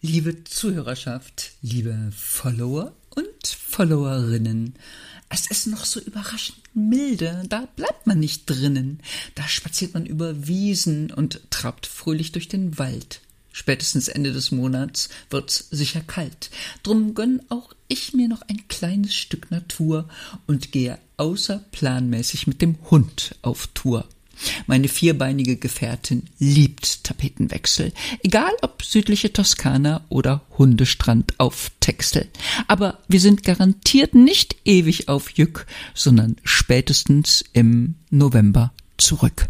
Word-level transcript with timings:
Liebe 0.00 0.44
Zuhörerschaft, 0.44 1.52
liebe 1.62 2.12
Follower 2.16 2.92
und 3.14 3.46
Followerinnen, 3.46 4.74
es 5.28 5.50
ist 5.50 5.66
noch 5.66 5.84
so 5.84 6.00
überraschend 6.00 6.58
milde, 6.74 7.42
da 7.48 7.66
bleibt 7.74 8.06
man 8.06 8.20
nicht 8.20 8.48
drinnen, 8.48 9.00
da 9.34 9.48
spaziert 9.48 9.94
man 9.94 10.06
über 10.06 10.46
Wiesen 10.46 11.10
und 11.10 11.40
trabt 11.50 11.86
fröhlich 11.86 12.32
durch 12.32 12.48
den 12.48 12.78
Wald. 12.78 13.20
Spätestens 13.52 14.08
Ende 14.08 14.32
des 14.32 14.50
Monats 14.50 15.08
wird's 15.30 15.68
sicher 15.70 16.00
kalt. 16.00 16.50
Drum 16.82 17.14
gönn 17.14 17.40
auch 17.48 17.72
ich 17.88 18.12
mir 18.12 18.28
noch 18.28 18.42
ein 18.42 18.68
kleines 18.68 19.14
Stück 19.14 19.50
Natur 19.50 20.08
und 20.46 20.72
gehe 20.72 20.98
außerplanmäßig 21.16 22.46
mit 22.46 22.62
dem 22.62 22.76
Hund 22.90 23.36
auf 23.42 23.68
Tour. 23.68 24.08
Meine 24.66 24.88
vierbeinige 24.88 25.56
Gefährtin 25.56 26.24
liebt 26.38 27.04
Tapetenwechsel, 27.04 27.92
egal 28.22 28.52
ob 28.62 28.82
südliche 28.82 29.32
Toskana 29.32 30.04
oder 30.08 30.42
Hundestrand 30.58 31.38
auf 31.38 31.70
Texel. 31.80 32.28
Aber 32.68 32.98
wir 33.08 33.20
sind 33.20 33.42
garantiert 33.42 34.14
nicht 34.14 34.56
ewig 34.64 35.08
auf 35.08 35.30
Jück, 35.30 35.66
sondern 35.94 36.36
spätestens 36.44 37.44
im 37.52 37.94
November 38.10 38.72
zurück. 38.96 39.48